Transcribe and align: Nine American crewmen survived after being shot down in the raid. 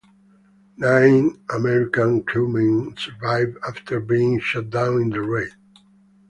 Nine 0.77 1.43
American 1.53 2.23
crewmen 2.23 2.97
survived 2.97 3.59
after 3.69 3.99
being 3.99 4.39
shot 4.39 4.71
down 4.71 4.99
in 4.99 5.09
the 5.11 5.21
raid. 5.21 5.51